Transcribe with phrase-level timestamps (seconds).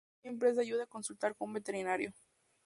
[0.23, 2.11] Siempre es de ayuda consultar con un veterinario.